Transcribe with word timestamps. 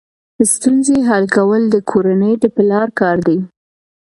ستونزې 0.53 0.95
حل 1.07 1.25
کول 1.35 1.61
د 1.69 1.75
کورنۍ 1.89 2.33
د 2.39 2.45
پلار 2.55 2.87
کار 2.99 3.17
دی. 3.27 3.39